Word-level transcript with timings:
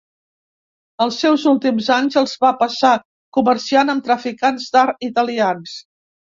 Els 1.05 1.19
seus 1.23 1.43
últims 1.51 1.89
anys 1.97 2.17
els 2.23 2.33
va 2.45 2.51
passar 2.63 2.95
comerciant 3.39 3.95
amb 3.97 4.09
traficants 4.11 4.69
d'art 4.77 5.09
italians. 5.13 5.81